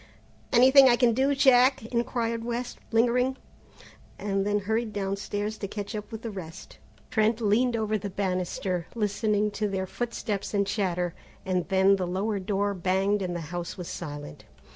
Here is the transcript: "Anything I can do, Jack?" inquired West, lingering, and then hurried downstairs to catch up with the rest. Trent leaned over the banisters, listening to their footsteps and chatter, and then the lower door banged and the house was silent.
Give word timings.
"Anything 0.51 0.89
I 0.89 0.95
can 0.95 1.13
do, 1.13 1.35
Jack?" 1.35 1.85
inquired 1.85 2.43
West, 2.43 2.79
lingering, 2.91 3.37
and 4.17 4.47
then 4.47 4.57
hurried 4.61 4.93
downstairs 4.93 5.59
to 5.59 5.67
catch 5.67 5.93
up 5.95 6.11
with 6.11 6.23
the 6.23 6.31
rest. 6.31 6.79
Trent 7.11 7.39
leaned 7.39 7.75
over 7.75 7.99
the 7.99 8.09
banisters, 8.09 8.85
listening 8.95 9.51
to 9.51 9.67
their 9.67 9.85
footsteps 9.85 10.55
and 10.55 10.65
chatter, 10.65 11.13
and 11.45 11.67
then 11.67 11.97
the 11.97 12.07
lower 12.07 12.39
door 12.39 12.73
banged 12.73 13.21
and 13.21 13.35
the 13.35 13.41
house 13.53 13.77
was 13.77 13.87
silent. 13.89 14.45